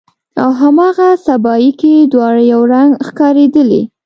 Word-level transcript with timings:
او 0.41 0.49
هاغه 0.59 1.09
سبایي 1.27 1.71
کې 1.79 1.93
دواړه 2.13 2.41
یو 2.53 2.61
رنګ 2.73 2.91
ښکاریدلې 3.07 3.81